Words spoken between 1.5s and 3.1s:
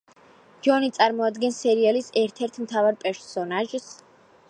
სერიალის ერთ-ერთ მთავარ